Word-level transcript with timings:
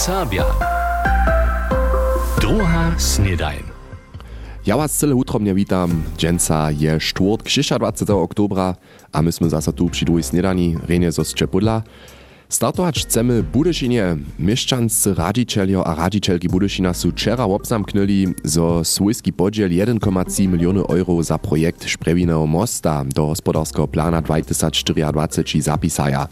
Serbia. 0.00 0.44
Druga 2.40 2.94
snedajn. 2.98 3.62
Ja 4.66 4.76
was 4.76 4.98
cyle 4.98 5.14
utrobnie 5.14 5.54
witam. 5.54 6.02
Dżęca 6.16 6.70
je 6.70 6.98
cztwort 6.98 7.42
26 7.42 8.10
oktobra, 8.10 8.74
a 9.12 9.22
my 9.22 9.32
jsme 9.32 9.50
zase 9.50 9.72
tu 9.72 9.88
przy 9.88 10.04
drugiej 10.04 10.22
snedani, 10.22 10.76
renie 10.88 11.12
zo 11.12 11.24
Szczepudla. 11.24 11.82
Startować 12.50 13.02
chcemy 13.02 13.42
Budyszynie. 13.42 14.16
Mieszczanscy 14.38 15.14
radzicielio 15.14 15.86
a 15.86 15.94
radzicielki 15.94 16.48
Budyszina 16.48 16.94
su 16.94 17.10
wczera 17.10 17.44
obzamknęli, 17.44 18.28
zo 18.44 18.84
swójski 18.84 19.32
podziel 19.32 19.70
1,3 19.70 20.48
miliony 20.48 20.80
euro 20.80 21.22
za 21.22 21.38
projekt 21.38 21.84
Szprewinego 21.84 22.46
mosta 22.46 23.04
do 23.14 23.26
gospodarskiego 23.26 23.88
plana 23.88 24.22
2024 24.22 25.62
zapisaja. 25.62 26.28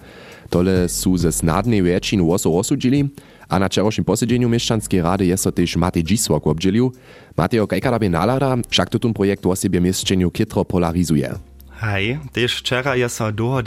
Tole 0.50 0.89
su 0.89 1.18
ze 1.18 1.32
snadnej 1.32 1.82
většiny 1.82 2.22
łosu 2.22 2.57
rozsudzili, 2.57 3.08
a 3.49 3.58
na 3.58 3.69
wczorajszym 3.69 4.05
posiedzeniu 4.05 4.49
Mieszczanskiej 4.49 5.03
Rady 5.03 5.27
jest 5.27 5.44
to 5.44 5.53
też 5.53 5.77
Matej 5.77 6.05
Dzisłok 6.05 6.46
obdzielił. 6.46 6.93
Mateo, 7.36 7.66
kajka 7.66 7.91
dabie 7.91 8.11
nalada, 8.11 8.57
však 8.69 8.91
to 8.91 8.99
ten 8.99 9.14
projekt 9.14 9.46
o 9.46 9.57
siebie 9.57 9.80
mieszczeniu 9.80 10.30
kitro 10.30 10.64
polarizuje. 10.64 11.47
Hej, 11.81 12.18
też 12.32 12.59
wczera 12.59 12.96
je 12.96 13.09
so 13.09 13.32
długo 13.32 13.63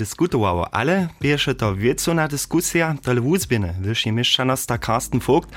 ale 0.71 1.07
bierze 1.21 1.55
to 1.55 1.75
wiecuna 1.75 2.27
dyskusja, 2.27 2.95
tole 3.01 3.21
wuzbiene, 3.21 3.73
wyższy 3.81 4.11
mieszczanosta 4.11 4.77
Karsten 4.77 5.19
Vogt, 5.19 5.49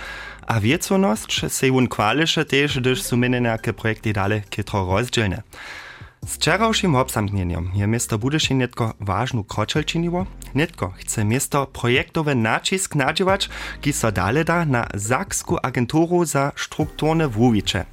a 0.47 0.61
wiecunost 0.61 1.29
se 1.49 1.73
un 1.73 1.89
kwalische 1.89 2.45
też, 2.45 2.81
gdyż 2.81 3.03
su 3.03 3.17
minenerke 3.17 3.73
projekty 3.73 4.13
dale 4.13 4.41
kitro 4.41 4.87
rozdzielne. 4.87 5.43
Z 6.27 6.35
wczorajszym 6.35 6.97
obsamknieniem 6.97 7.71
je 7.75 7.87
miasto 7.87 8.19
Budyszyn 8.19 8.59
netko 8.59 8.95
ważną 9.01 9.45
kroczel 9.45 9.85
czyniło. 9.85 10.27
Netko 10.55 10.91
chce 10.97 11.25
miasto 11.25 11.67
projektowy 11.67 12.35
nacisk 12.35 12.95
nadziewać, 12.95 13.49
ki 13.81 13.93
so 13.93 14.13
dale 14.13 14.45
da 14.45 14.65
na 14.65 14.87
Zaksku 14.95 15.59
agenturu 15.63 16.25
za 16.25 16.53
strukturne 16.57 17.29
wuwicze. 17.29 17.85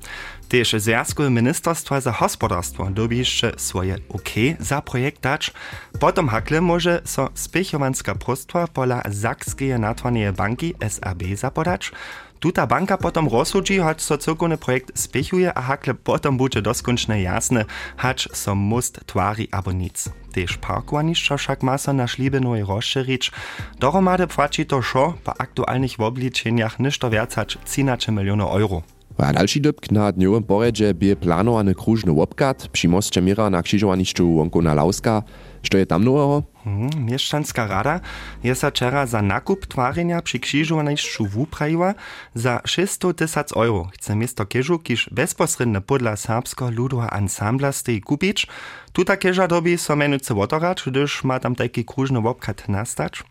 Też 0.51 0.75
Związkowe 0.77 1.29
Ministerstwo 1.29 2.01
za 2.01 2.11
Gospodarstwo 2.11 2.89
dobi 2.89 3.17
jeszcze 3.17 3.51
swoje 3.57 3.95
OK 4.09 4.29
za 4.59 4.81
projekt 4.81 5.21
dać. 5.21 5.51
Potom 5.99 6.29
hakle 6.29 6.61
może 6.61 7.01
so 7.05 7.29
spiechowanska 7.33 8.15
prostwa 8.15 8.67
pola 8.67 9.01
Zakskie 9.09 9.77
Natwanieje 9.77 10.33
Banki 10.33 10.73
SAB 10.89 11.23
zapodać. 11.35 11.91
Tuta 12.39 12.67
banka 12.67 12.97
potom 12.97 13.27
rozsudzi, 13.29 13.79
choć 13.79 14.01
so 14.01 14.17
cyrkowny 14.17 14.57
projekt 14.57 14.99
spiechuje, 14.99 15.53
a 15.53 15.61
hakle 15.61 15.93
potom 15.93 16.37
bude 16.37 16.61
doskončne 16.61 17.21
jasne, 17.21 17.65
choć 17.97 18.27
so 18.33 18.55
most 18.55 18.99
twari 19.05 19.47
abo 19.51 19.71
nic. 19.71 20.09
Tež 20.33 20.57
parkowanišća 20.57 21.37
však 21.37 21.63
ma 21.63 21.77
so 21.77 21.93
na 21.93 22.07
Šlibenoj 22.07 22.63
rozširić. 22.67 23.31
Dohromady 23.79 24.27
płaci 24.27 24.65
to 24.65 24.81
šo 24.81 25.13
po 25.23 25.31
aktualnych 25.37 25.99
obliczeniach 25.99 26.79
ništo 26.79 27.09
viac 27.09 27.35
hač 27.35 27.57
13 27.65 28.11
milionów 28.11 28.51
euro. 28.55 28.81
A 29.21 29.31
další 29.31 29.61
dybk 29.61 29.91
na 29.91 30.11
dňowym 30.11 30.43
poredźe 30.43 30.93
bie 30.93 31.15
planowany 31.15 31.75
krużny 31.75 32.11
łopkat 32.11 32.67
przy 32.67 32.89
moście 32.89 33.21
Mira 33.21 33.49
na 33.49 33.61
krzyżowaniszczu 33.61 34.33
Wonkona 34.35 34.73
Lauska. 34.73 35.23
Što 35.63 35.77
je 35.77 35.85
tam 35.85 36.03
nowego? 36.03 36.43
Hmm, 36.63 36.89
Mieszczanska 37.05 37.67
rada 37.67 37.99
je 38.43 38.55
sa 38.55 38.69
wczera 38.69 39.05
za 39.05 39.21
nakup 39.21 39.65
twarenia 39.65 40.21
przy 40.21 40.39
krzyżowaniszczu 40.39 41.25
wuprajiła 41.25 41.93
za 42.35 42.61
600 42.65 43.13
tysac 43.13 43.51
euro. 43.51 43.89
Chce 43.93 44.15
miasto 44.15 44.45
Kieżu, 44.45 44.79
kiż 44.79 45.09
bezposrednio 45.11 45.81
podla 45.81 46.15
serbsko 46.15 46.69
ludowego 46.69 47.13
ansambla 47.13 47.71
stej 47.71 48.01
kupić. 48.01 48.47
Tuta 48.93 49.17
Kieża 49.17 49.47
dobi 49.47 49.77
so 49.77 49.95
menuce 49.95 50.33
wotorać, 50.33 50.83
gdyż 50.85 51.23
ma 51.23 51.39
tam 51.39 51.55
taki 51.55 51.85
krużny 51.85 52.19
łopkat 52.19 52.69
nastać. 52.69 53.23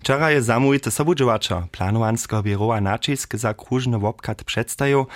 Wczera 0.00 0.30
je 0.30 0.42
zamówity 0.42 0.90
sobudżywacza 0.90 1.66
planowanskiego 1.72 2.42
biurowa 2.42 2.80
nacisk 2.80 3.36
za 3.36 3.54
krużny 3.54 3.98
łopkat 3.98 4.44
przedstawił. 4.44 5.06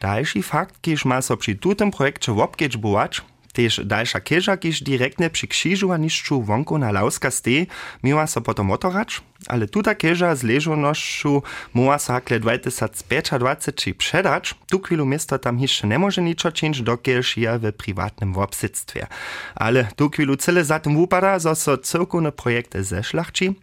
Dalszy 0.00 0.42
fakt, 0.42 0.80
kiż 0.80 1.04
ma 1.04 1.22
so 1.22 1.36
przy 1.36 1.54
tutem 1.54 1.90
projekcie 1.90 2.32
łopkieć 2.32 2.76
bułacz, 2.76 3.22
Tež 3.52 3.84
dalša 3.84 4.20
keža, 4.20 4.56
kiž 4.56 4.80
direktne 4.80 5.30
przy 5.30 5.46
krzyżowaniszczu 5.46 6.42
wonku 6.42 6.78
na 6.78 6.90
Lauska 6.92 7.30
stej, 7.30 7.68
miała 8.02 8.26
so 8.26 8.40
potom 8.40 8.70
otorač, 8.70 9.20
ale 9.48 9.68
tuta 9.68 9.94
keža 9.94 10.34
z 10.36 10.42
leżonošću 10.42 11.42
miała 11.74 11.98
so 11.98 12.12
hakle 12.12 12.40
2025 12.40 13.94
przedać, 13.98 14.54
tu 14.70 14.80
chwilu 14.80 15.06
miasto 15.06 15.38
tam 15.38 15.58
jeszcze 15.58 15.88
nie 15.88 15.98
może 15.98 16.22
niczo 16.22 16.52
czynić, 16.52 16.82
dokież 16.82 17.36
je 17.36 17.58
w 17.58 17.72
prywatnym 17.72 18.36
obsadztwie. 18.36 19.06
Ale 19.54 19.88
tu 19.96 20.10
chwilu 20.10 20.36
cyle 20.36 20.64
za 20.64 20.78
tym 20.78 20.96
wupada, 20.96 21.38
zo 21.38 21.54
so 21.54 21.78
cyrkowne 21.78 22.32
projekty 22.32 22.84
zeszlachci, 22.84 23.54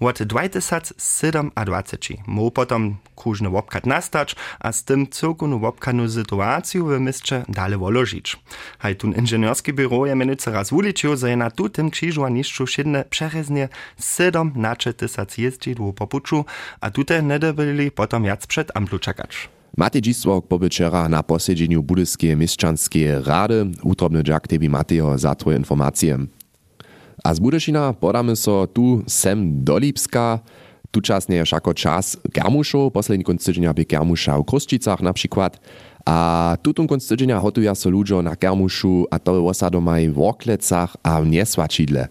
od 0.00 0.22
2027 0.22 1.50
mu 2.26 2.50
potom 2.50 2.96
krużny 3.16 3.48
łopkat 3.48 3.86
nastać, 3.86 4.36
a 4.60 4.72
z 4.72 4.84
tym 4.84 5.06
cyrkowną 5.06 5.60
łopkanu 5.62 6.08
sytuację 6.08 6.82
w 6.82 7.00
mieście 7.00 7.44
dalej 7.48 7.78
wolożyć. 7.78 8.36
Haj 8.78 8.96
tun 8.96 9.12
inženjerski 9.12 9.72
biro 9.72 10.06
je 10.06 10.14
menuce 10.14 10.50
raz 10.50 10.72
uličił, 10.72 11.16
że 11.16 11.36
na 11.36 11.50
tutym 11.50 11.90
krzyżowaniszczu 11.90 12.66
szydne 12.66 13.04
przereznie 13.10 13.68
7 14.16 14.52
nacze 14.54 14.94
tysac 14.94 15.25
jeździdł 15.38 15.92
po 15.92 16.06
puczu, 16.06 16.44
a 16.80 16.90
tutaj 16.90 17.22
nie 17.22 17.38
byli 17.38 17.90
potom 17.90 18.24
jac 18.24 18.46
przed 18.46 18.76
amplu 18.76 18.98
czekać. 18.98 19.48
Matej 19.76 20.02
Dzisłok 20.02 20.46
pobył 20.48 20.68
wczera 20.68 21.08
na 21.08 21.22
posiedzeniu 21.22 21.82
Budyskiej 21.82 22.36
Mieszczanskiej 22.36 23.08
Rady. 23.24 23.66
Utrobny 23.82 24.24
dziak 24.24 24.48
tebi 24.48 24.68
Mateo 24.68 25.18
za 25.18 25.34
twoje 25.34 25.58
informacje. 25.58 26.18
A 27.24 27.34
z 27.34 27.38
Budyszina 27.40 27.92
podamy 27.92 28.36
so 28.36 28.66
tu 28.66 29.02
sem 29.06 29.64
do 29.64 29.78
Lipska. 29.78 30.38
Tučasne 30.90 31.36
je 31.36 31.44
všako 31.44 31.74
čas 31.74 32.16
Germušov, 32.32 32.88
poslední 32.94 33.24
konc 33.24 33.44
tygodnia 33.44 33.74
by 33.76 33.84
Germuša 33.84 34.38
v 34.40 34.46
Kruščicach 34.48 35.04
na 35.04 35.12
przykład. 35.12 35.60
A 36.06 36.56
tutun 36.62 36.86
konc 36.86 37.04
tygodnia 37.04 37.36
hotuja 37.36 37.74
so 37.74 37.90
ludzo 37.90 38.22
na 38.22 38.32
Germušu 38.32 39.04
a 39.10 39.18
to 39.18 39.44
osadomaj 39.44 40.08
w 40.08 40.18
Oklecach 40.22 40.96
a 41.02 41.20
w 41.20 41.26
Niesłačidle. 41.26 42.08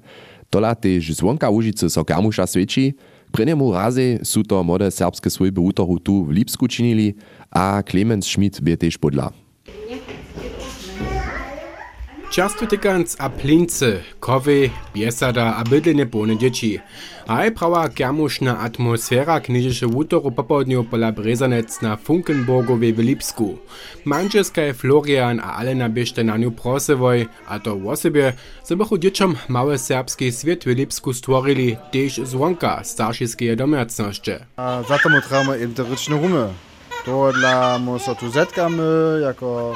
Tola 0.55 0.71
tež 0.71 1.11
zvonka 1.11 1.51
Łužice 1.51 1.91
so 1.91 1.99
Germuša 1.99 2.47
svedči. 2.47 2.95
Prynjemu 3.27 3.75
razy 3.75 4.23
su 4.23 4.39
to 4.39 4.63
młode 4.63 4.87
serbskie 4.87 5.27
swojby 5.27 5.59
utoru 5.59 5.99
tu 5.99 6.23
w 6.23 6.31
Lipsku 6.31 6.63
czynili, 6.71 7.11
a 7.51 7.83
Clemens 7.83 8.23
Schmidt 8.23 8.63
bie 8.63 8.79
tež 8.79 8.95
podla. 8.95 9.35
Často 12.35 12.67
tykając 12.67 13.15
a 13.19 13.29
plince, 13.29 13.85
kowy, 14.19 14.69
biesada 14.93 15.55
a 15.55 15.63
bydlenie 15.63 16.05
płone 16.05 16.37
dzieci. 16.37 16.79
A 17.27 17.51
prawa 17.51 17.89
kiermuszna 17.89 18.59
atmosfera 18.59 19.39
knieżysze 19.39 19.87
wutoru 19.87 20.31
popołudniu 20.31 20.83
pola 20.83 21.11
Brezanec 21.11 21.81
na 21.81 21.97
Funkenburgowej 21.97 22.93
w 22.93 22.99
Lipsku. 22.99 23.57
Mancheska 24.05 24.61
Florian 24.73 25.39
a 25.39 25.55
Alena 25.55 25.89
biešte 25.89 26.23
na 26.23 26.37
niu 26.37 26.51
prosewoj, 26.51 27.27
a 27.47 27.59
to 27.59 27.75
w 27.75 27.87
osobie, 27.87 28.33
zabychu 28.63 28.97
dzieciom 28.97 29.35
małe 29.47 29.77
serbski 29.77 30.31
świat 30.31 30.63
w 30.63 30.67
Lipsku 30.67 31.13
stworili 31.13 31.77
też 31.91 32.17
zwonka 32.17 32.83
starszyskie 32.83 33.55
domiacności. 33.55 34.31
A 34.57 34.83
za 34.89 34.99
to 34.99 35.09
mu 35.09 35.21
trzeba 35.21 35.57
im 35.57 35.73
te 35.73 35.83
ryczne 35.83 36.21
rumy. 36.21 36.47
To 37.05 37.31
dla 37.33 37.79
mu 37.79 37.99
so 37.99 38.15
tu 38.15 38.29
zetkamy 38.31 38.83
jako 39.21 39.73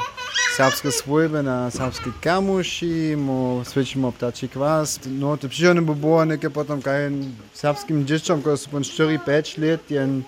serbskie 0.56 0.92
swojby 0.92 1.42
na 1.42 1.70
serbskiej 1.70 2.12
kamuši, 2.20 3.16
mu 3.16 3.62
svedčimo 3.64 4.12
ptačí 4.12 4.48
kvas. 4.48 5.00
No, 5.06 5.36
to 5.36 5.48
przyjemne 5.48 5.82
by 5.82 5.94
było 5.94 6.24
neke 6.24 6.50
potom 6.50 6.82
kajen 6.82 7.32
serbskim 7.54 8.06
dzieciom, 8.06 8.40
które 8.40 8.56
są 8.56 8.70
4-5 8.70 9.58
lat, 9.58 9.90
jen, 9.90 10.22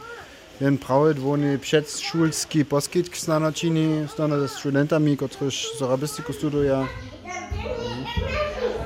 jen 0.61 0.79
prawie 0.79 1.15
dwoni 1.15 1.59
przedszulski 1.59 2.65
poskyt 2.65 3.17
znano 3.17 3.53
čini, 3.53 4.07
znano 4.17 4.41
ze 4.41 4.49
studentami, 4.49 5.17
którzy 5.17 5.79
zorabistyku 5.79 6.33
studują. 6.33 6.87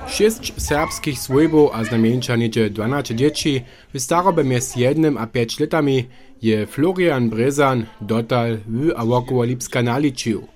Šest 0.09 0.61
serbskich 0.61 1.19
swojbów 1.19 1.71
a 1.73 1.85
znamieńcza 1.85 2.37
niedzie 2.37 2.71
12 2.71 3.15
dzieci 3.15 3.63
w 3.95 4.01
starobie 4.01 4.45
między 4.45 4.81
1 4.81 5.19
a 5.19 5.27
5 5.27 5.61
latami 5.61 6.05
je 6.43 6.67
Florian 6.67 7.31
Brezan 7.31 7.87
dotal 8.01 8.59
w 8.67 8.93
a 8.97 9.05
wokoło 9.05 9.45
Lipska 9.45 9.83
naliczył. 9.83 10.47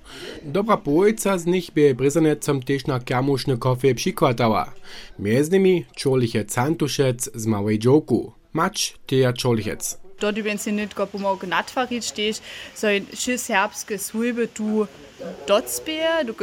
Dobra 0.44 0.76
połowica 0.76 1.38
z 1.38 1.46
nich 1.46 1.70
by 1.74 1.94
Brezanecom 1.94 2.62
też 2.62 2.86
na 2.86 3.00
kiermuszny 3.00 3.58
kofie 3.58 3.94
przykładała. 3.94 4.74
Między 5.18 5.50
nimi 5.50 5.84
Santuszec 6.48 7.30
z 7.34 7.46
Małej 7.46 7.78
Dżoku. 7.78 8.32
Mać 8.52 8.98
Teja 9.06 9.32
Czorlichec. 9.32 10.00
dort 10.20 10.38
übersinnet 10.38 10.94
go 10.94 11.06
pomog 11.06 11.44
natvarit 11.46 12.04
stech 12.04 12.40
so 12.74 12.86
ši 13.14 13.38
serbske 13.38 13.98
swilbe 13.98 14.46
tu 14.46 14.86
docbe 15.48 16.24
du 16.24 16.34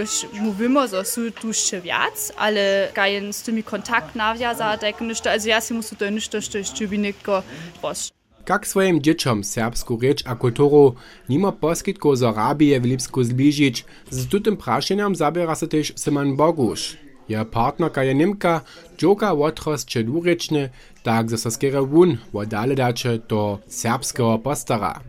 mówimy 0.42 0.88
so 0.88 1.04
su 1.04 1.32
tušče 1.32 1.80
viac 1.80 2.32
ale 2.38 2.92
gajen 2.96 3.34
s 3.34 3.42
tými 3.42 3.64
kontakt 3.64 4.16
naviaza 4.16 4.78
tak 4.78 5.02
nešto 5.02 5.30
also 5.30 5.50
ja 5.50 5.62
si 5.62 5.74
musu 5.74 5.96
to 5.96 6.10
nešto 6.10 6.42
što 6.42 6.58
ešte 6.58 6.88
bi 6.88 6.98
neko 6.98 7.42
poš 7.82 8.12
Kak 8.48 8.66
svojim 8.66 9.02
dzieciom 9.04 9.44
serbsku 9.44 10.00
rzecz 10.02 10.24
a 10.26 10.36
kulturu 10.40 10.96
nima 11.30 11.52
poskitko 11.52 12.16
z 12.16 12.24
Arabije 12.24 12.80
w 12.80 12.86
Lipsku 12.86 13.24
zbližić, 13.24 13.86
z 14.10 14.44
tym 14.44 14.58
praszeniem 14.58 15.16
zabiera 15.16 15.56
się 15.56 15.68
też 15.68 15.94
Simon 15.96 16.36
Bogusz. 16.36 17.07
Ja, 17.28 17.40
Jej 17.40 17.46
partnerka 17.52 18.02
je 18.02 18.14
Nemka 18.14 18.62
Djoka 19.00 19.34
Wotroz 19.36 19.86
Čedurečne, 19.86 20.72
tak 21.04 21.30
ze 21.30 21.38
Saskera 21.38 21.82
Wun, 21.84 22.18
vodale 22.34 22.76
dače 22.76 23.20
do 23.30 23.60
serbskega 23.68 24.38
postara. 24.38 25.02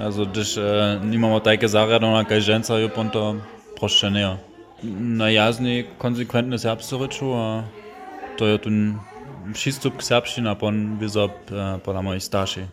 Also, 0.00 0.24
když 0.24 0.56
e, 0.56 1.00
nimamo 1.04 1.40
take 1.40 1.68
zaradona, 1.68 2.24
kaj 2.24 2.40
ženca 2.40 2.76
je 2.76 2.88
ponto 2.88 3.36
proščenja. 3.80 4.36
Na 4.82 5.28
jazni 5.28 5.84
konsekventne 5.98 6.58
serbsko 6.58 6.98
reču, 6.98 7.32
a 7.32 7.64
to 8.38 8.46
je 8.46 8.58
tu 8.58 8.70
šistup 9.54 9.98
k 9.98 10.06
serbščina, 10.06 10.54
pon 10.58 10.98
vizop, 11.00 11.50
eh, 11.50 11.78
podamo 11.84 12.14
i 12.14 12.20
starši. 12.20 12.66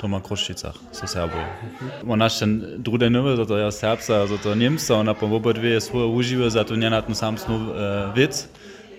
Toma 0.00 0.20
Kruščicach 0.20 0.74
so 0.92 1.06
Serbuje. 1.06 1.46
On 2.08 2.18
naš 2.18 2.38
ten 2.38 2.62
druge 2.78 3.10
nove, 3.10 3.36
zato 3.36 3.56
je 3.56 3.72
Serbsa, 3.72 4.26
zato 4.26 4.54
Nemca, 4.54 4.96
ona 4.96 5.14
pa 5.14 5.26
oba 5.26 5.52
dve 5.52 5.80
svoje 5.80 6.06
užive, 6.06 6.50
zato 6.50 6.76
nje 6.76 6.90
na 6.90 7.00
ten 7.02 7.14
sam 7.14 7.38
snov 7.38 7.60
uh, 7.60 8.14
vic. 8.14 8.46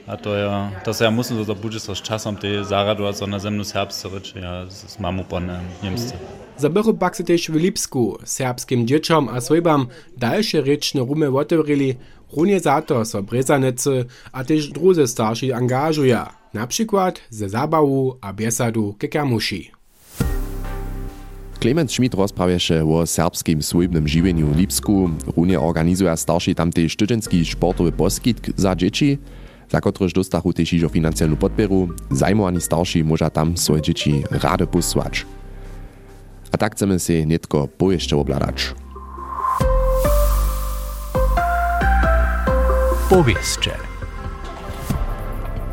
A 0.08 0.18
to 0.18 0.36
je, 0.36 0.46
to 0.86 0.94
se 0.94 1.04
ja 1.04 1.10
musím 1.10 1.38
zato 1.38 1.58
buďe 1.58 1.80
so 1.80 1.96
s 1.96 2.02
časom 2.02 2.36
te 2.38 2.62
zaradovať 2.64 3.14
so 3.18 3.26
na 3.26 3.40
zemnu 3.42 3.66
serbsce 3.66 4.06
reči, 4.14 4.38
ja 4.38 4.70
s 4.70 5.00
mamu 5.02 5.26
po 5.26 5.40
Nemce. 5.82 6.14
Zabychu 6.58 6.94
pak 6.94 7.18
se 7.18 7.24
też 7.24 7.50
w 7.52 7.56
Lipsku 7.56 8.18
serbskim 8.24 8.88
dzieciom 8.88 9.30
a 9.30 9.42
swojbam 9.42 9.88
dalsze 10.18 10.62
ryczne 10.62 11.02
rumy 11.02 11.28
otworili, 11.28 11.96
runie 12.38 12.60
za 12.60 12.82
to 12.82 13.06
so 13.06 13.24
Brezanicy 13.24 14.06
a 14.32 14.44
też 14.44 14.68
druzy 14.68 15.08
starsi 15.08 15.54
angażują, 15.54 16.26
na 16.54 16.68
przykład 16.68 17.22
ze 17.30 17.50
zabawu 17.50 18.18
a 18.22 18.34
biesadu 18.34 18.94
ke 19.00 19.08
Kermuši. 21.66 21.76
Clemens 21.76 21.92
Schmidt 21.92 22.14
rozprawieše 22.14 22.86
o 22.86 23.06
serbskim 23.06 23.62
swojbnym 23.62 24.08
žiwieniu 24.08 24.48
w 24.48 24.58
Lipsku. 24.58 25.10
Runie 25.38 25.60
organizuje 25.60 26.18
starszy 26.18 26.56
tamtej 26.56 26.90
studenski 26.90 27.46
sportowy 27.46 27.92
poskitk 27.92 28.50
za 28.58 28.76
dzieci, 28.76 29.18
za 29.72 29.82
któryż 29.82 30.14
dostachu 30.14 30.54
też 30.54 30.74
iżo 30.74 30.90
finansjalną 30.90 31.36
podporu. 31.36 31.90
Zajmowani 32.12 32.62
starsi 32.62 33.04
może 33.04 33.32
tam 33.32 33.58
swoje 33.58 33.82
dzieci 33.82 34.24
rady 34.32 34.68
posłać. 34.68 35.26
A 36.52 36.58
tak 36.58 36.76
chcemy 36.76 37.00
się 37.00 37.26
nie 37.26 37.40
tylko 37.40 37.68
pojeździe 37.68 38.18
obladać. 38.18 38.74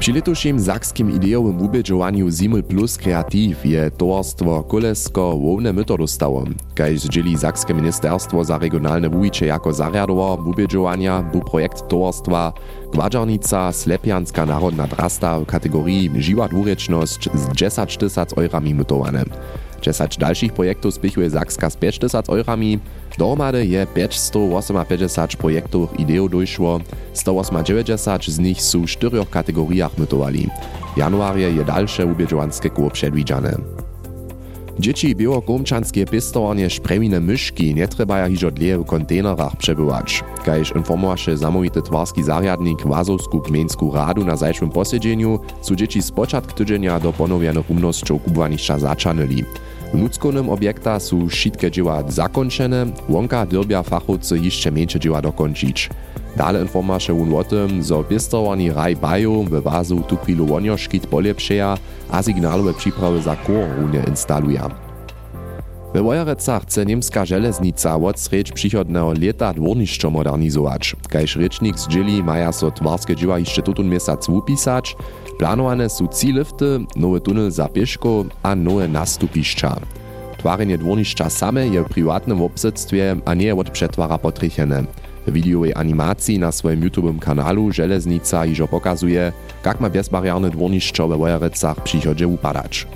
Przy 0.03 0.13
letušim 0.13 0.61
zakskim 0.61 1.11
ideowym 1.11 1.63
ubieżowaniu 1.63 2.31
Zimul 2.31 2.63
Plus 2.63 2.97
Kreativ 2.99 3.65
je 3.65 3.91
towarstwo 3.91 4.63
Kolesko 4.63 5.35
łowne 5.35 5.73
myto 5.73 5.97
dostało. 5.97 6.45
Kaj 6.75 6.99
zdzieli 6.99 7.37
Zakskie 7.37 7.75
Ministerstwo 7.75 8.45
za 8.45 8.59
regionalne 8.59 9.09
wujicze 9.09 9.47
jako 9.47 9.73
zariadowo 9.73 10.39
ubieżowania 10.47 11.23
był 11.23 11.41
projekt 11.41 11.89
towarstwa 11.89 12.53
Gwadżarnica 12.93 13.73
Slepianska 13.73 14.47
Narodna 14.47 14.87
Drasta 14.87 15.41
w 15.41 15.47
kategorii 15.47 16.11
Żywa 16.19 16.49
dwureczność 16.49 17.29
z 17.35 17.53
10 17.57 17.97
tysac 17.97 18.39
eurami 18.39 18.75
mytowane. 18.75 19.25
10 19.83 20.17
dalszych 20.17 20.53
projektów 20.53 20.95
spichuje 20.95 21.31
Zakska 21.31 21.71
z 21.71 21.77
5 21.77 21.99
tysac 21.99 22.29
eurami, 22.29 22.79
Dohromady 23.19 23.67
je 23.67 23.87
558 23.87 25.39
projektów 25.39 26.01
ideów 26.01 26.31
dojszło, 26.31 26.81
190 27.13 28.25
z 28.25 28.39
nich 28.39 28.63
są 28.63 28.83
w 28.83 28.87
czterech 28.87 29.31
kategoriach 29.31 29.99
mytowali. 29.99 30.49
Januarie 30.97 31.51
je 31.51 31.65
dalsze 31.65 32.07
ubieżowanskie 32.07 32.71
koło 32.71 32.91
przedwidziane. 32.91 33.57
Dzieci 34.79 35.17
białokomčanskie 35.17 36.07
pistornie 36.07 36.71
szpremine 36.71 37.21
myszki 37.21 37.75
nie 37.75 37.89
trzeba 37.89 38.29
hižo 38.29 38.51
dlje 38.51 38.79
w 38.79 38.85
kontenerach 38.85 39.57
przebywać. 39.57 40.25
Kajż 40.45 40.73
informowaše 40.77 41.37
zamówity 41.37 41.83
twarski 41.83 42.23
zariadnik 42.23 42.87
Wazowsku 42.87 43.41
gmiensku 43.41 43.93
radu 43.95 44.25
na 44.25 44.37
zajszym 44.37 44.71
posiedzeniu, 44.71 45.39
su 45.63 45.75
dzieci 45.77 46.03
z 46.03 46.11
początku 46.11 46.53
tydzienia 46.53 47.01
do 47.01 47.13
ponowianych 47.13 47.71
umnościów 47.71 48.23
kubwanišća 48.23 48.79
zaczanyli. 48.79 49.45
Nuckonym 49.95 50.49
obiekta 50.49 51.01
są 51.01 51.29
wszystkie 51.29 51.71
dzieła 51.71 52.03
zakończone, 52.09 52.87
łąka 53.09 53.47
dyrbia 53.47 53.83
fachowcy 53.83 54.39
jeszcze 54.39 54.71
mniejsze 54.71 55.01
dzieła 55.01 55.23
dokończyć. 55.23 55.91
Dale 56.37 56.63
informowaše 56.63 57.13
on 57.13 57.35
o 57.35 57.45
tym, 57.45 57.83
że 57.83 58.05
pistorni 58.05 58.71
raj 58.71 58.97
bajo 58.97 59.43
w 59.43 59.63
wazu 59.63 60.03
tu 60.09 60.17
chwilu 60.17 60.47
wonioszkit 60.47 61.07
polepszeja, 61.07 61.79
a 62.11 62.23
sygnalowe 62.23 62.75
przyprawy 62.75 63.23
za 63.23 63.37
kor 63.37 63.69
runie 63.81 64.03
instaluje. 64.09 64.61
We 65.95 66.03
Wojerecach 66.03 66.63
niemska 66.87 67.25
železnica 67.25 67.97
od 67.97 68.21
sreč 68.21 68.53
przychodnego 68.53 69.13
leta 69.13 69.53
dwornišćo 69.53 70.11
modernizować. 70.11 70.97
Kajż 71.09 71.37
rečnik 71.37 71.79
z 71.79 71.89
dźili 71.89 72.23
maja 72.23 72.53
so 72.53 72.71
twarske 72.71 73.17
dzieła 73.17 73.39
jeszcze 73.39 73.63
tutun 73.63 73.89
miesiąc 73.89 74.29
upisać, 74.29 74.97
planowane 75.39 75.89
są 75.89 76.09
trzy 76.09 76.27
lifty, 76.27 76.81
nowy 76.97 77.21
tunel 77.21 77.51
za 77.51 77.69
pieszko 77.69 78.25
a 78.43 78.55
nowe 78.55 78.89
nastupišća. 78.89 79.77
Twarenie 80.39 80.79
dwornišća 80.79 81.31
same 81.31 81.67
je 81.67 81.83
w 81.83 81.89
prywatnym 81.89 82.43
obsedztwie, 82.43 83.17
a 83.25 83.35
nie 83.35 83.55
od 83.55 83.71
przetwara 83.71 84.19
potrychene. 84.19 84.85
W 85.27 85.33
videowej 85.33 85.73
animacji 85.75 86.39
na 86.39 86.53
swoim 86.53 86.81
YouTube'owym 86.81 87.19
kanalu 87.19 87.73
Železnica 87.73 88.47
iżo 88.47 88.69
pokazuje, 88.69 89.33
jak 89.65 89.81
ma 89.81 89.91
bezbariarne 89.91 90.51
dwornišćo 90.51 91.09
we 91.09 91.17
Wojerecach 91.17 91.83
przychodzie 91.83 92.27
upadać. 92.27 92.87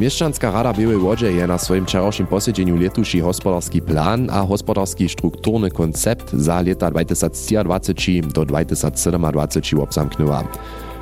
Mieszczanska 0.00 0.50
Rada 0.50 0.72
Białej 0.72 0.96
Łodzie 0.96 1.32
je 1.32 1.46
na 1.46 1.58
swoim 1.58 1.86
wczorajszym 1.86 2.26
posiedzeniu 2.26 2.76
letuši 2.76 3.20
hospodarski 3.20 3.82
plan 3.82 4.30
a 4.30 4.46
hospodarski 4.46 5.08
strukturny 5.08 5.70
koncept 5.70 6.32
za 6.32 6.62
leta 6.62 6.90
2023 6.90 8.20
do 8.20 8.44
2027 8.44 9.24
obzamknęła. 9.82 10.44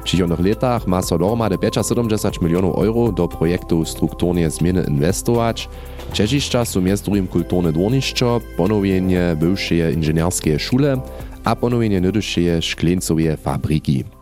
W 0.01 0.03
przychodnych 0.03 0.41
latach 0.41 0.87
ma 0.87 1.03
so 1.03 1.19
dohromady 1.19 1.57
75 1.89 2.41
milionów 2.43 2.77
euro 2.77 3.13
do 3.13 3.29
projektu 3.29 3.85
strukturnie 3.85 4.51
zmiany 4.51 4.85
inwestować. 4.89 5.69
Czeziszcza 6.13 6.65
są 6.65 6.81
między 6.81 7.05
drugim 7.05 7.27
kulturne 7.27 7.73
dworniszczo, 7.73 8.41
ponowienie 8.57 9.37
bywszej 9.41 9.95
inżynierskie 9.95 10.59
szule 10.59 11.01
a 11.45 11.57
ponowienie 11.57 12.01
nydyszej 12.01 12.63
szkleńcowej 12.63 13.37
fabryki. 13.37 14.18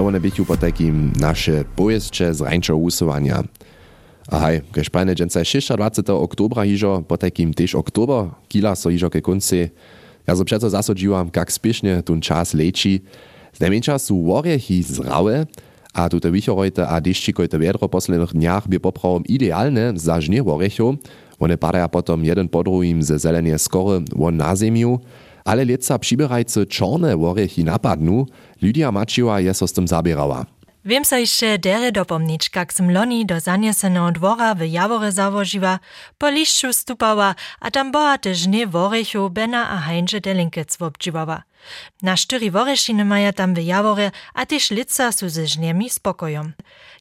To 0.00 0.06
one 0.06 0.20
bychu 0.20 0.44
po 0.44 0.56
takim 0.56 1.12
nasze 1.20 1.64
pojeździe 1.76 2.34
z 2.34 2.40
rańczego 2.40 2.78
usuwania. 2.78 3.44
Ahaj, 4.32 4.64
kež 4.72 4.88
pajne 4.88 5.12
dženca 5.12 5.44
26. 5.44 6.08
oktobra 6.16 6.64
hižo, 6.64 7.04
po 7.04 7.20
takim 7.20 7.52
tež 7.52 7.76
oktober, 7.76 8.32
kila 8.48 8.72
so 8.72 8.88
hižo 8.88 9.12
ke 9.12 9.20
konci. 9.20 9.68
Ja 10.24 10.32
so 10.32 10.44
přeco 10.48 10.72
zasodziłam, 10.72 11.28
kak 11.28 11.52
spiešne 11.52 12.00
tun 12.00 12.24
čas 12.24 12.56
leči. 12.56 13.04
Znajmenša 13.52 14.00
sú 14.00 14.24
worjechy 14.24 14.80
zrawe, 14.80 15.44
a 15.92 16.08
tute 16.08 16.32
wichorojte 16.32 16.80
a 16.80 16.96
deščikojte 16.96 17.60
vedro 17.60 17.84
posledných 17.84 18.32
dniach 18.32 18.64
by 18.72 18.80
poprawom 18.80 19.28
idealne 19.28 20.00
za 20.00 20.16
žnie 20.16 20.40
worjechov. 20.40 20.96
One 21.36 21.60
padaja 21.60 21.92
potom 21.92 22.24
jeden 22.24 22.48
po 22.48 22.64
druhým 22.64 23.04
ze 23.04 23.20
zelenie 23.20 23.60
skory 23.60 24.08
won 24.16 24.40
na 24.40 24.56
zemiu, 24.56 24.96
ale 25.44 25.64
leca 25.64 25.98
přibierajce 25.98 26.66
čorne 26.66 27.16
worjechy 27.16 27.64
napadnu, 27.64 28.26
Lydia 28.62 28.90
Mačiova 28.90 29.40
je 29.40 29.54
so 29.54 29.66
tym 29.66 29.88
zabierała. 29.88 30.46
Wiem 30.84 31.04
sa 31.04 31.18
jeszcze 31.18 31.58
dere 31.58 31.92
dopomnieć, 31.92 32.50
som 32.72 32.90
loni 32.90 33.26
do 33.26 33.40
zanieseného 33.40 34.12
dwora 34.12 34.54
w 34.54 34.64
Jawore 34.64 35.12
zawožiła, 35.12 35.78
po 36.18 36.28
lišću 36.30 36.72
stupała, 36.72 37.34
a 37.60 37.70
tam 37.70 37.92
była 37.92 38.18
też 38.18 38.46
nie 38.46 38.66
Bena 39.30 39.68
a 39.70 39.76
Heinze 39.78 40.20
Delinkec 40.20 40.76
wobdziwała. 40.76 41.42
Na 42.02 42.16
sztyri 42.16 42.50
worešiny 42.50 43.04
maja 43.04 43.32
tam 43.32 43.54
w 43.54 43.58
a 44.34 44.46
też 44.46 44.70
lica 44.70 45.12
su 45.12 45.28
ze 45.28 45.46
żniemi 45.46 45.90
spokojom. 45.90 46.52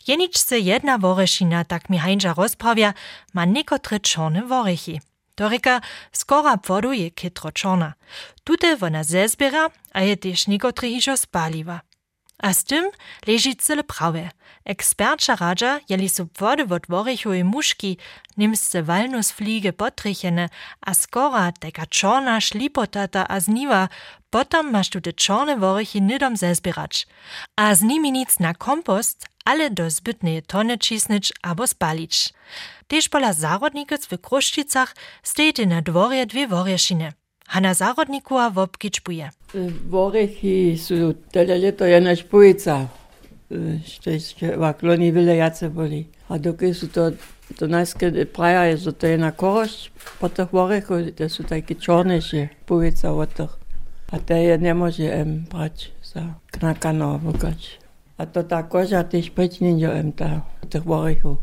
Jeniczce 0.08 0.60
jedna 0.60 0.98
worešina, 0.98 1.65
tak 1.65 1.89
mi 1.89 2.00
Heinza 2.00 2.34
rozprawia, 2.34 2.93
ma 3.34 3.46
niekotre 3.46 4.00
czorne 4.00 4.41
worechy. 4.46 5.00
To 5.39 5.48
reka 5.48 5.81
skora 6.12 6.58
vodu 6.67 6.91
je 6.91 7.10
ketročona. 7.10 7.93
Tute 8.43 8.75
ona 8.81 9.03
zezbiera, 9.03 9.69
a 9.96 10.01
je 10.03 10.15
tež 10.15 10.48
nikotri 10.51 10.91
išo 10.98 11.15
spaliva. 11.15 11.79
A 12.43 12.51
s 12.53 12.67
tym 12.67 12.91
leži 13.27 13.55
cele 13.55 13.84
prave. 13.84 14.31
Eksperča 14.67 15.38
radža, 15.39 15.79
jeli 15.88 16.10
so 16.12 16.27
vode 16.39 16.63
v 16.67 16.79
dvorihu 16.84 17.34
in 17.34 17.48
muški, 17.48 17.96
njim 18.36 18.55
se 18.55 18.81
valno 18.81 19.24
s 19.24 19.31
flige 19.31 19.72
potrihene, 19.72 20.50
a 20.79 20.93
skora 20.93 21.51
tega 21.51 21.86
čona 21.86 22.39
šlipotata 22.39 23.25
a 23.29 23.39
zniva, 23.39 23.88
potom 24.30 24.72
masz 24.72 24.90
tu 24.90 25.02
te 25.02 25.14
czorne 25.14 25.58
worichy 25.58 26.02
nidom 26.02 26.38
zezbierać. 26.38 27.08
A 27.56 27.76
z 27.76 27.82
nimi 27.82 28.12
nic 28.12 28.40
na 28.40 28.54
kompost, 28.54 29.28
ale 29.46 29.70
do 29.70 29.90
zbytnej 29.90 30.42
tony 30.42 30.78
cisnąć 30.78 31.34
albo 31.42 31.68
spalić. 31.68 32.34
Tež 32.88 33.10
pola 33.10 33.34
zarodników 33.34 34.06
w 34.06 34.18
Kruščicach 34.18 34.96
stejte 35.24 35.66
na 35.66 35.82
dworje 35.82 36.26
dwie 36.26 36.48
worješine. 36.48 37.14
Hanna 37.48 37.74
Zarodnikova 37.74 38.50
wobkičpuje. 38.50 39.30
Vorechy 39.90 40.78
sú 40.78 41.18
teda 41.34 41.58
leto 41.58 41.86
je 41.86 41.98
na 42.02 42.14
špojica. 42.14 42.86
Ešte, 43.50 44.10
ešte 44.22 44.46
v 44.54 44.64
akloni 44.64 45.10
veľa 45.10 45.50
jace 45.50 45.74
boli. 45.74 46.06
A 46.30 46.38
dokud 46.38 46.78
sú 46.78 46.94
to 46.94 47.18
To 47.58 47.68
najskie 47.68 48.26
praja 48.26 48.66
je, 48.66 48.78
że 48.78 48.94
to 48.94 49.08
je 49.08 49.18
na 49.18 49.32
korość 49.32 49.92
po 50.20 50.30
tych 50.30 50.52
worechu, 50.52 50.94
to 51.18 51.30
są 51.30 51.44
takie 51.44 51.76
czarniejsze, 51.76 52.50
powiedza 52.66 53.12
o 53.12 53.26
tych. 53.26 53.59
A 54.12 54.20
te 54.20 54.44
je 54.44 54.58
nie 54.58 54.74
może 54.74 55.13
em 55.13 55.46
brać 55.51 55.92
za 56.13 56.22
knakano 56.51 57.20
wykać. 57.20 57.80
A 58.18 58.25
to 58.25 58.63
koża 58.70 59.04
też 59.04 59.30
być 59.30 59.60
nie 59.60 59.92
em 59.92 60.12
ta 60.12 60.42
tych 60.70 60.84
worechu. 60.84 61.38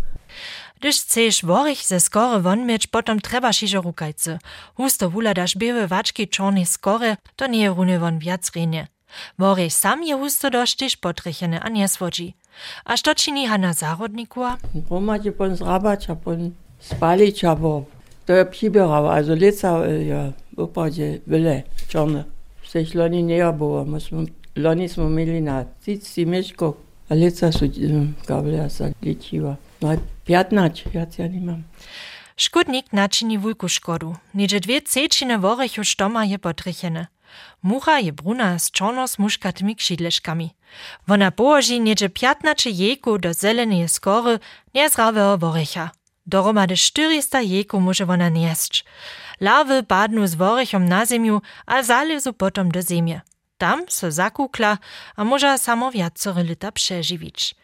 Gdyż 0.80 1.00
chcesz 1.00 1.44
worich 1.44 1.82
ze 1.82 2.00
skory 2.00 2.42
won 2.42 2.66
mieć, 2.66 2.87
potom 2.87 3.20
trebaš 3.20 3.62
iżo 3.62 3.80
rukajcy. 3.80 4.38
Husto 4.75 5.11
wuladaš 5.11 5.56
białe 5.56 5.87
waczki 5.87 6.28
czarnej 6.28 6.66
skory, 6.66 7.16
to 7.37 7.46
nie 7.46 7.61
je 7.61 7.68
runy 7.68 7.99
won 7.99 8.18
wiac 8.18 8.50
renie. 8.56 8.87
Worich 9.38 9.73
sam 9.73 10.04
je 10.04 10.14
husto 10.14 10.50
dosztyż 10.50 10.96
potrychene, 10.96 11.61
a 11.61 11.68
nie. 11.68 11.87
A 12.85 12.96
što 12.96 13.14
čini 13.14 13.46
Hanna 13.46 13.73
Zarodnikua? 13.73 14.56
Pomadzie 14.88 15.32
pon 15.32 15.56
a 16.08 16.16
pon 16.16 16.50
spalić, 16.80 17.44
aber 17.44 17.82
to 18.26 18.32
je 18.32 18.44
przybierała, 18.44 19.12
also 19.14 19.35
lica 19.35 19.87
ja 19.87 20.32
upadzie 20.56 21.18
wyle 21.26 21.62
czarne. 21.88 22.36
Przecież 22.66 22.94
loni 22.94 23.23
nie 23.23 23.52
było, 23.52 23.85
myśmy, 23.85 24.26
loni 24.56 24.88
smo 24.88 25.11
mieli 25.11 25.42
na 25.42 25.64
cici 25.85 26.26
mieszko, 26.26 26.75
a 27.08 27.14
lica 27.14 27.52
są 27.52 27.66
gablia 28.26 28.68
sa 28.68 28.90
liczyła. 29.02 29.56
No, 29.80 29.88
15, 30.25 30.90
ja 30.94 31.06
ja 31.18 31.26
nie 31.26 31.40
mam. 31.40 31.62
Škudnik 32.37 32.92
načini 32.92 33.38
vujku 33.38 33.68
škodu. 33.68 34.16
Niže 34.35 34.61
dve 34.61 34.80
cečine 34.80 35.38
vorechu 35.38 35.85
štoma 35.85 36.25
je 36.25 36.38
potrychene. 36.38 37.06
Mucha 37.62 37.99
je 37.99 38.12
bruna 38.12 38.58
z 38.58 38.70
čorno 38.70 39.08
s 39.08 39.18
muškatými 39.18 39.75
kšidleškami. 39.76 40.50
Wona 41.06 41.30
połoži 41.30 41.80
niedzie 41.80 42.08
15 42.08 42.66
jeku 42.66 43.18
do 43.18 43.35
zelenej 43.35 43.88
skory 43.88 44.38
niezrawego 44.75 45.38
worecha. 45.38 45.90
Doromady 46.26 46.76
400 46.76 47.40
jeku 47.40 47.80
może 47.80 48.06
wona 48.06 48.28
nieść. 48.28 48.85
Larwy 49.40 49.83
badnu 49.83 50.26
z 50.26 50.35
worechom 50.35 50.85
na 50.88 51.07
ziemiu, 51.07 51.40
a 51.66 51.83
zalezu 51.83 52.33
potom 52.33 52.71
do 52.71 52.83
ziemie. 52.83 53.21
Tam 53.59 53.85
so 53.88 54.11
zakukla, 54.11 54.78
a 55.16 55.25
może 55.25 55.59
samo 55.59 55.90
wiacory 55.93 56.43
lita 56.43 56.73
przeżywić. 56.73 57.55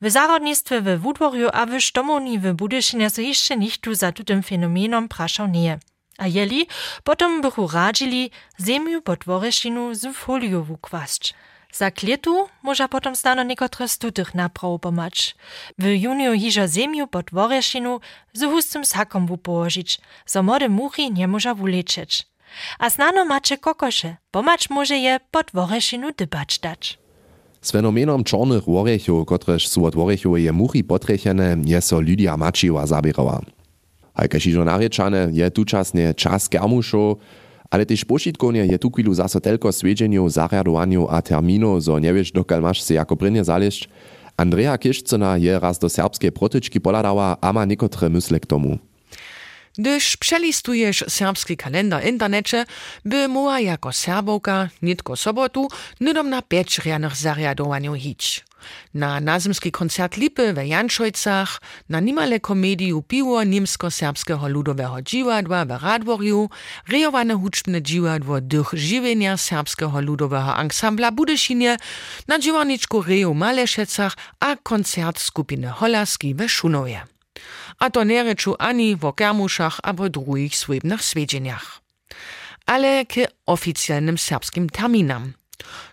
W 0.00 0.10
zarodnictwie 0.10 0.80
we 0.80 0.98
Wudworju 0.98 1.48
a 1.52 1.66
w 1.66 1.80
Sztomoni 1.80 2.38
w 2.38 2.52
Budyszynie 2.52 3.10
so 3.10 3.20
jeszcze 3.20 3.56
nichtu 3.56 3.94
za 3.94 4.12
fenomenom 4.44 5.08
praszał 5.08 5.46
nie. 5.46 5.78
A 6.18 6.26
jeli, 6.26 6.66
potom 7.04 7.40
bychu 7.40 7.68
radzili 7.68 8.30
ziemiu 8.60 9.02
pod 9.02 9.24
woreszinu 9.24 9.94
z 9.94 10.16
foliu 10.16 10.64
wukłast. 10.64 11.34
Za 11.74 11.90
kletu 11.90 12.48
może 12.62 12.88
potom 12.88 13.16
stano 13.16 13.42
niekotre 13.42 13.88
stutych 13.88 14.34
napraw 14.34 14.80
pomać. 14.80 15.34
W 15.78 15.84
juniu 15.84 16.32
hižo 16.38 16.68
ziemiu 16.68 17.06
pod 17.06 17.30
woreszinu 17.32 18.00
z 18.32 18.44
hustym 18.44 18.84
sakom 18.84 19.26
wupołożyć, 19.26 20.00
so 20.26 20.42
młode 20.42 20.68
muchy 20.68 21.10
nie 21.10 21.28
może 21.28 21.54
wuleczyć. 21.54 22.26
A 22.78 22.90
znano 22.90 23.24
macie 23.24 23.58
kokosze, 23.58 24.16
pomać 24.30 24.70
może 24.70 24.96
je 24.96 25.20
pod 25.30 25.46
woreszinu 25.54 26.12
dybać 26.12 26.58
dać. 26.58 26.98
Z 27.60 27.70
fenomenom 27.72 28.24
czarnych 28.24 28.64
worechów, 28.64 29.26
kotreż 29.26 29.68
są 29.68 29.84
od 29.84 29.94
worechowej 29.94 30.52
muchy 30.52 30.84
potrechene, 30.84 31.56
je 31.64 31.80
so 31.80 32.00
Lydia 32.00 32.36
Maciwa 32.36 32.86
zabierała. 32.86 33.40
Hajka 34.14 34.38
šižo 34.38 34.62
narečane 34.64 35.28
je 35.32 35.50
tučasne 35.50 36.14
čas 36.14 36.46
kermušov, 36.48 37.18
ale 37.70 37.84
tež 37.84 38.04
pošitkovne 38.04 38.66
je 38.66 38.78
tu 38.78 38.90
chwilu 38.90 39.14
zaso 39.14 39.40
telko 39.40 39.72
svedženju, 39.72 40.28
zarjadovanju 40.28 41.06
a 41.10 41.20
terminu, 41.20 41.80
zo 41.80 41.98
nevieš, 41.98 42.32
dokal 42.32 42.60
máš 42.60 42.82
se 42.82 42.94
jako 42.94 43.16
prinne 43.16 43.44
zališť. 43.44 43.88
Andrea 44.36 44.74
Kišcena 44.78 45.36
je 45.38 45.54
raz 45.58 45.78
do 45.78 45.88
serbskiej 45.88 46.34
protyczki 46.34 46.80
poladała, 46.80 47.38
a 47.40 47.52
ma 47.52 47.64
niekotre 47.64 48.08
mysle 48.10 48.40
k 48.40 48.46
tomu. 48.46 48.78
Gdyż 49.78 50.16
przelistujesz 50.16 51.04
serbski 51.08 51.56
kalendar 51.56 52.06
internecie, 52.06 52.64
by 53.04 53.28
muła 53.28 53.60
jako 53.60 53.92
serbowka 53.92 54.68
nitko 54.82 55.16
sobotu 55.16 55.68
nydom 56.00 56.30
na 56.30 56.42
pięć 56.42 56.78
rjanych 56.78 57.16
zariadowaniu 57.16 57.94
hić. 57.94 58.44
Na 58.94 59.20
nazymski 59.20 59.72
koncert 59.72 60.16
Lipy 60.16 60.52
we 60.52 60.66
Janšojcach, 60.66 61.60
na 61.88 62.00
nimale 62.00 62.40
komediju 62.40 63.02
Piwo 63.02 63.44
niemsko-serbskiego 63.44 64.48
ludowego 64.48 65.02
dziwadła 65.02 65.64
w 65.64 65.70
Radworju, 65.70 66.50
rejowane 66.88 67.34
huczbne 67.34 67.82
dziwadło 67.82 68.40
Dych 68.40 68.68
Żywienia 68.72 69.36
serbskiego 69.36 70.00
ludowego 70.00 70.54
ansambla 70.54 71.12
Budyszynie, 71.12 71.76
na 72.28 72.38
dziewaniczku 72.38 73.02
Reju 73.02 73.34
Maleszecach 73.34 74.16
a 74.40 74.56
koncert 74.56 75.18
skupiny 75.20 75.68
Holaski 75.68 76.34
we 76.34 76.48
Szunowie. 76.48 77.02
A 77.78 77.90
to 77.90 78.04
nie 78.04 78.34
ani 78.58 78.96
wo 78.96 79.12
Kermuszach 79.12 79.80
abo 79.82 80.08
drugich 80.08 80.56
swebnych 80.56 81.02
swiedzieniach. 81.02 81.80
Ale 82.66 83.06
k 83.06 83.14
oficjalnym 83.46 84.18
serbskim 84.18 84.70
terminam. 84.70 85.32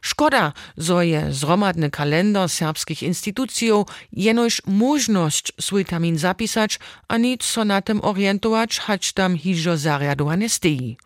Szkoda, 0.01 0.53
zo 0.77 1.01
je 1.01 1.33
zromadny 1.33 1.89
kalendar 1.89 2.49
serbskich 2.49 3.03
instytucjów 3.03 3.87
jenoż 4.11 4.61
możność 4.65 5.53
swój 5.61 5.85
termin 5.85 6.17
zapisać, 6.17 6.79
a 7.07 7.17
nic 7.17 7.43
so 7.43 7.65
na 7.65 7.81
tym 7.81 8.01
orientować, 8.03 8.79
hać 8.79 9.13
tam 9.13 9.37
hižo 9.37 9.77
zariadowane 9.77 10.49
steji. 10.49 10.97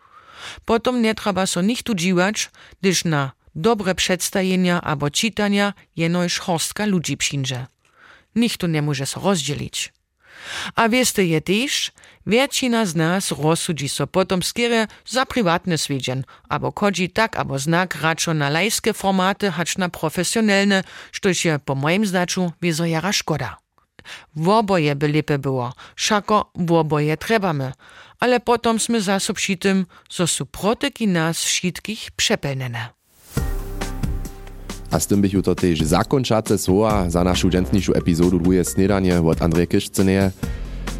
Potom 0.64 1.02
nie 1.02 1.14
trzeba 1.14 1.46
so 1.46 1.62
nichtu 1.62 1.94
dziwać, 1.94 2.50
gdyż 2.80 3.04
na 3.04 3.32
dobre 3.54 3.94
przedstawienia 3.94 4.80
albo 4.80 5.10
czytania 5.10 5.72
jenoż 5.96 6.38
horstka 6.38 6.86
ludzi 6.86 7.16
przyjdzie. 7.16 7.66
Nichtu 8.34 8.66
nie 8.66 8.82
może 8.82 9.06
so 9.06 9.20
rozdzielić. 9.20 9.95
A 10.74 10.88
wieste 10.88 11.24
je 11.24 11.40
też, 11.40 11.92
Většina 12.26 12.86
z 12.86 12.94
nas 12.94 13.30
rozsudzi 13.30 13.88
so 13.88 14.06
potom 14.06 14.42
skierę 14.42 14.86
za 15.06 15.26
prywatny 15.26 15.78
swiedźen, 15.78 16.24
abo 16.48 16.72
kodzi 16.72 17.10
tak 17.10 17.36
abo 17.36 17.58
znak 17.58 17.94
radšo 17.94 18.34
na 18.34 18.50
formaty 18.94 19.50
hacz 19.50 19.78
na 19.78 19.88
profesjonalne, 19.88 20.82
štož 21.12 21.44
je 21.44 21.58
po 21.58 21.74
moim 21.74 22.06
zdaczu 22.06 22.52
wiezo 22.62 22.84
jara 22.84 23.12
szkoda. 23.12 23.58
Woboje 24.36 24.94
by 24.96 25.08
lepe 25.08 25.38
było, 25.38 25.72
szako 25.96 26.50
woboje 26.54 27.16
trebamy, 27.16 27.72
ale 28.20 28.40
potom 28.40 28.78
zaso 28.98 29.34
przy 29.34 29.56
tym, 29.56 29.86
zo 30.10 30.46
protyki 30.46 31.06
nas 31.06 31.44
wszystkich 31.44 32.10
przepelnene. 32.16 32.95
A 34.90 35.00
z 35.00 35.06
tym 35.06 35.20
bych 35.20 35.42
to 35.42 35.54
też 35.54 35.80
zakończace 35.80 36.58
słowa 36.58 37.10
za 37.10 37.24
naszą 37.24 37.50
dżętniejszą 37.50 37.92
epizodu 37.92 38.38
drugie 38.38 38.64
snedanie 38.64 39.20
od 39.20 39.42
Andrzeja 39.42 39.66
Kiszceneje. 39.66 40.30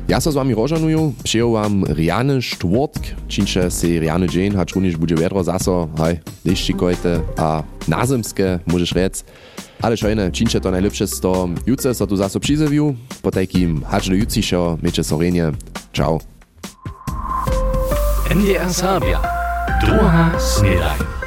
Ja 0.08 0.20
so 0.20 0.32
z 0.32 0.34
wami 0.34 0.54
rožanuju, 0.54 1.14
přeju 1.24 1.52
vám 1.52 1.84
riany 1.84 2.42
štvrtk, 2.42 3.02
činče 3.28 3.70
si 3.70 3.98
riany 3.98 4.28
dzień, 4.28 4.54
hacz 4.54 4.74
runiš 4.74 4.96
bude 4.96 5.18
vedro 5.18 5.42
zaso, 5.42 5.90
haj, 5.98 6.22
deščikojte 6.46 7.26
a 7.34 7.66
nazemske, 7.90 8.62
môžeš 8.70 8.90
rec. 8.94 9.14
Ale 9.82 9.98
šojne, 9.98 10.30
činče 10.30 10.62
to 10.62 10.70
najlepsze 10.70 11.10
z 11.10 11.20
to, 11.20 11.50
juce 11.66 11.90
so 11.90 12.06
tu 12.06 12.14
zaso 12.14 12.38
přizeviu, 12.38 12.94
po 13.18 13.34
tajkim 13.34 13.82
hacz 13.82 14.06
do 14.06 14.14
jucišo, 14.14 14.78
meče 14.78 15.02
sorenie. 15.02 15.50
Ciao. 15.90 16.22
NDR 18.30 18.70
Sabia. 18.70 19.18
Druga 19.82 20.38
snedaj. 20.38 21.25